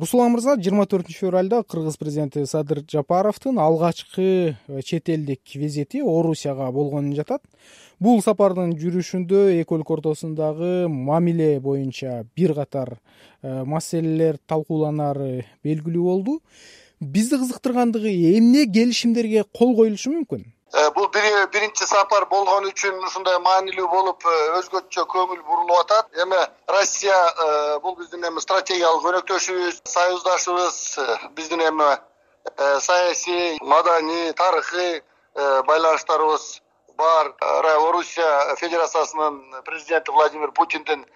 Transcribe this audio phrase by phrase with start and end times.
[0.00, 7.14] руслан мырза жыйырма төртүнчү февралда кыргыз президенти садыр жапаровдун алгачкы чет элдик визити орусияга болгонун
[7.14, 7.42] жатат.
[8.02, 12.96] Бул сапардын жүрүшүндө эки өлкө ортосундагы мамиле боюнча бир катар
[13.42, 16.40] э, маселелер талкууланары белгилүү болду.
[16.98, 20.48] Бизди кызыктыргандыгы эмне келишимдерге кол коюлушу мүмкүн
[20.94, 26.08] бул биринчи сапар болгон үчүн ушундай маанилүү болуп э, өзгөчө көңүл бурулуп атат.
[26.18, 30.98] Эми россия э, бул биздин эми стратегиялык өнөктөшүбүз союздашыбыз
[31.38, 31.94] биздин эми
[32.80, 35.02] саясий маданий тарыхый
[35.34, 36.60] байланыштарыбыз
[36.98, 37.34] бар.
[37.40, 41.06] Орусия федерациясынын президенти владимир путиндин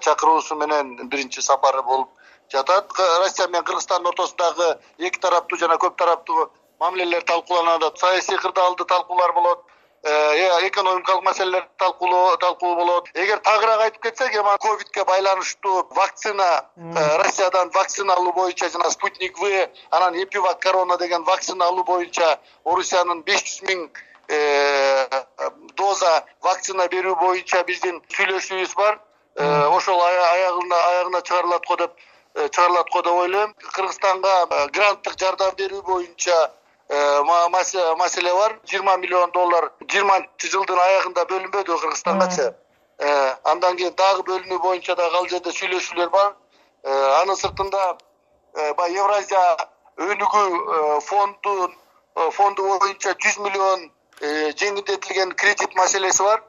[0.00, 2.10] чакыруусу менен биринчи сапары болуп
[2.52, 2.92] жатат.
[3.20, 6.50] Россия менен кыргызстандын ортосундагы эки тараптуу жана көп тараптуу
[6.80, 9.64] мамилелер талкууланат саясий кырдаалдуу талкуулар болот
[10.02, 13.08] э, э, экономикалык маселелер талкуу болот.
[13.14, 19.38] Эгер тагыраак айтып кетсек эми ковидке байланыштуу вакцина э, россиядан вакцина алуу боюнча жана спутник
[19.38, 23.90] в анан эпивак корона деген вакцина алуу боюнча орусиянын беш жүз миң
[25.76, 29.00] доза вакцина берүү боюнча биздин сүйлөшүүбүз бар.
[29.76, 31.92] Ошол аягына чыгарылат го деп
[32.34, 33.54] чыгарылат го деп ойлойм.
[33.74, 36.38] Кыргызстанга гранттык жардам берүү боюнча
[36.90, 38.58] маселе бар.
[38.66, 42.54] Жыйырма миллион доллар жыйырманчы жылдын аягында бөлүнбөдүбү кыргызстангачы
[42.98, 46.34] э, андан кийин дагы бөлүнүү боюнча дагы ал жерде сүйлөшүүлөр бар.
[46.82, 46.90] Э,
[47.22, 47.96] анын сыртында
[48.76, 49.56] баягы евразия
[49.96, 51.76] өнүгүү фондун
[52.34, 56.42] фонду боюнча жүз миллион жеңилдетилген кредит маселеси бар.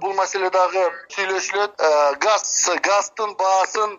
[0.00, 1.76] Бул маселе дагы сүйлөшүлөт.
[2.24, 3.98] Газ газдын баасын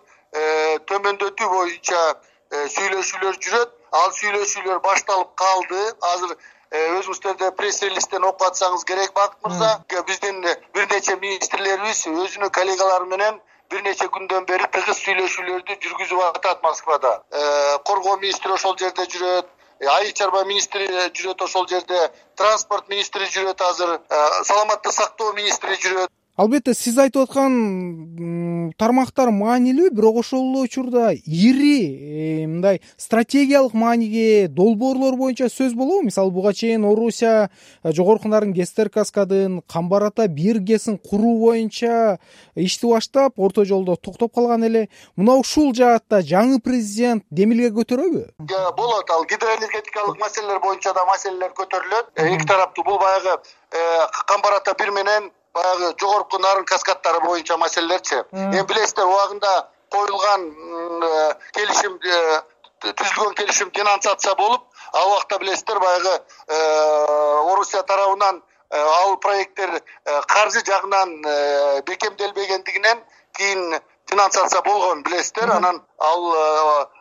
[0.90, 2.02] төмөндөтүү боюнча
[2.50, 5.82] сүйлөшүүлөр жүрөт ал сүйлөшүүлөр башталып калды.
[6.14, 9.72] Азыр э, өзүңүздөр да пресс релизден окуп атсаңыз керек бакыт мырза.
[10.08, 10.42] Биздин
[10.74, 13.40] бир нече министрлерибиз өзүнүн коллегалары менен
[13.72, 17.22] бир нече күндөн бери тыгыз сүйлөшүүлөрдү жүргүзүп атат москвада.
[17.32, 22.00] Э, коргоо министри ошол жерде жүрөт э, айstь чарба министри жүрөт ошол жерде
[22.36, 24.00] транспорт министри жүрөт азыр
[24.44, 26.10] саламаттык сактоо министри жүрөт.
[26.40, 27.56] Албетте сиз айтып аткан
[28.78, 36.04] тармактар маанилүү бирок ошол эле учурда ири э, мындай стратегиялык мааниге долбоорлор боюнча сөз болобу.
[36.04, 37.50] Мисалы буга чейин орусия
[37.84, 42.20] э, жогорку нарын гестер каскадын камбар ата бир гэсин куруу боюнча
[42.56, 44.90] ишти баштап орто жолдо токтоп калган эле.
[45.16, 48.26] Мына ушул жаатта жаңы президент демилге көтөрөбү
[48.78, 49.10] болот.
[49.10, 52.14] Ал гидроэнергетикалык маселелер боюнча да маселелер көтөрүлөт.
[52.16, 53.40] Эки тараптуу бул баягы
[54.28, 58.24] камбар ата бир менен баягы жогорку нарын каскаддары боюнча маселелерчи.
[58.32, 60.46] Эми билесиздер убагында коюлган
[61.04, 62.42] э, келишим э,
[62.86, 66.16] түзүлгөн келишим денонсация болуп ал убакта билесиздер баягы
[66.48, 66.60] э,
[67.52, 69.82] орусия тарабынан ал проекттер
[70.28, 71.22] каржы жагынан
[71.88, 73.04] бекемделбегендигинен
[73.34, 75.50] кийин денонсация болгон билесиздер.
[75.50, 76.32] Анан ал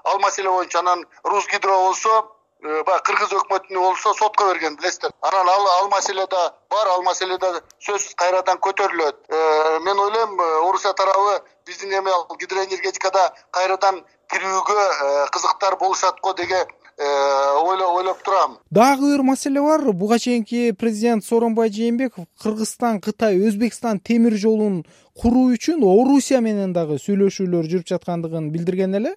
[0.04, 2.24] ал маселе боюнча анан русгидро болсо
[2.62, 5.12] баягы кыргыз өкмөтүнө болсо сотко берген билесиздер.
[5.22, 7.52] Анан ал ал маселе да бар ал маселе да
[7.86, 9.16] сөзсүз кайрадан көтөрүлөт.
[9.28, 16.32] Э, мен ойлойм э, орусия тарабы биздин эми ал гидроэнергетикада кайрадан кирүүгө кызыктар болушат го
[16.32, 16.66] деген
[16.98, 18.58] ойлоп турам.
[18.70, 19.92] Дагы бир маселе бар.
[19.92, 26.98] Буга чейинки президент сооронбай жээнбеков кыргызстан кытай өзбекстан темир жолун куруу үчүн орусия менен дагы
[26.98, 29.14] сүйлөшүүлөр жүрүп жаткандыгын билдирген эле.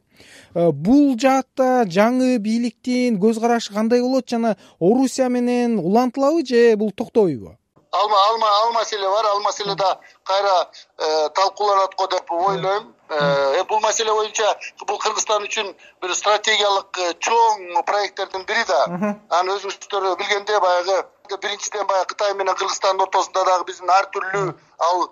[0.54, 4.30] Э, бул жаатта жаңы бийликтин көз карашы кандай болот?
[4.30, 7.58] Жана орусия менен улантылабы же бул токтобойбу
[7.92, 9.26] ал маселе бар.
[9.26, 12.94] Ал маселе да кайра э, талкууланат го деп ойлойм.
[13.10, 14.58] Э, бул маселе боюнча
[14.88, 18.86] бул кыргызстан үчүн бир стратегиялык чоң проекттердин бири да.
[19.30, 21.04] Анан өзүңүздөр билгендей баягы
[21.38, 24.54] биринчиден баягы кытай менен кыргызстандын ортосунда дагы биздин ар түрлүү
[24.88, 25.06] ал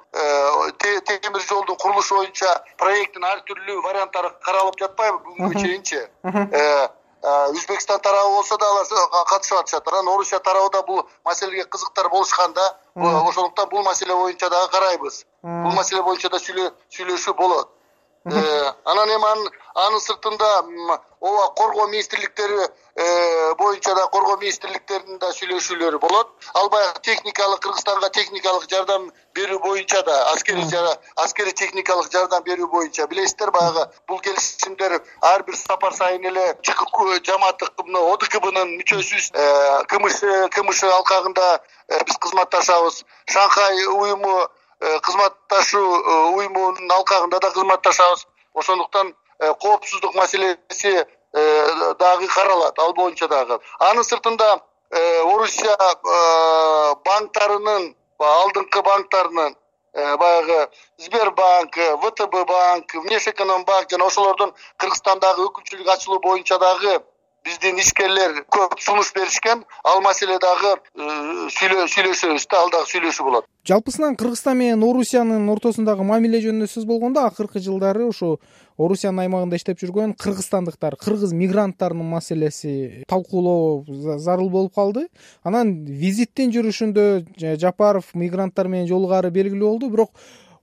[0.79, 6.01] темир жолдун курулушу боюнча проекттин ар түрлүү варианттары каралып жатпайбы бүгүнкү чейинчи
[7.23, 9.87] өзбекстан тарабы болсо да алар катышып атышат.
[9.87, 12.77] Анан орусия тарабы да бул маселеге кызыктар болушкан да.
[12.95, 15.25] Ошондуктан бул маселе боюнча дагы карайбыз.
[15.43, 17.69] Бул маселе боюнча да сүйлөшүү болот.
[18.25, 20.63] Э, анан эми анын сыртында
[21.21, 26.27] ооба коргоо министрликтери э, боюнча да коргоо министрликтеринин да сүйлөшүүлөрү болот.
[26.53, 30.65] Ал баягы техникалык кыргызстанга техникалык жардам берүү боюнча да аскерий
[31.15, 36.95] аскерий техникалык жардам берүү боюнча билесиздер баягы бул келишимдер ар бир сапар сайын эле чкк
[37.25, 40.23] жамааты мына одкбнын мүчөсүбүз э, кмш
[40.55, 41.59] кмш алкагында
[42.05, 43.03] биз кызматташабыз.
[43.25, 44.47] Шанхай уюму
[44.81, 48.27] Э, кызматташуу э, уюмунун алкагында да кызматташабыз.
[48.53, 53.59] Ошондуктан э, коопсуздук маселеси дагы каралат ал боюнча дагы.
[53.79, 54.59] Анын сыртында
[54.91, 55.75] орусия
[57.05, 59.55] банктарынын алдыңкы банктарынын
[59.93, 66.99] э, баягы сбербанк втб банк внешэкономбанк жана ошолордун кыргызстандагы өкүлчүлүк ачылуу боюнча дагы
[67.45, 73.45] биздин ишкерлер көп сунуш беришкен ал маселе дагы э, сүйлөшөбүз да ал дагы сүйлөшүү болот.
[73.69, 78.37] Жалпысынан кыргызстан менен орусиянын ортосундагы мамиле жөнүндө сөз болгондо акыркы жылдары ушу
[78.79, 85.07] орусиянын аймагында иштеп жүргөн кыргызстандыктар кыргыз мигранттарынын маселеси талкуулоо зарыл болуп калды.
[85.43, 89.89] Анан визиттин жүрүшүндө жапаров мигранттар менен жолугары белгилүү болду.
[89.93, 90.11] Бирок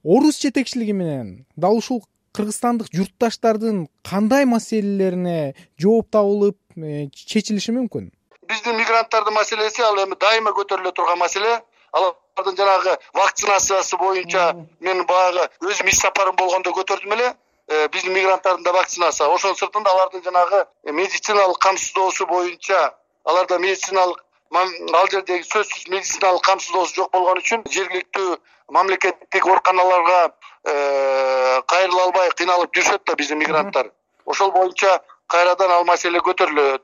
[0.02, 2.02] орус жетекчилиги менен дал ушул
[2.36, 8.10] кыргызстандык журтташтардын кандай маселелерине жооп табылып Э, чечилиши мүмкүн?
[8.46, 11.62] Биздин мигранттардын маселеси ал эми дайыма көтөрүлө турган маселе.
[11.96, 14.52] Алардын жанагы вакцинациясы боюнча
[14.84, 17.30] мен баягы өзүм иш сапарым болгондо көтөрдүм эле
[17.68, 19.24] биздин мигранттардын да вакцинасы.
[19.24, 24.22] Ошонун сыртында алардын жанагы медициналык камсыздоосу боюнча аларда медициналык
[24.54, 28.36] ал жердеги сөзсүз медициналык камсыздоосу жок болгон үчүн жергиликтүү
[28.70, 30.20] мамлекеттик ооруканаларга
[30.64, 33.90] э, кайрыла албай кыйналып жүрүшөт да биздин мигранттар.
[34.26, 36.82] Ошол боюнча кайрадан ал маселе көтөрүлөт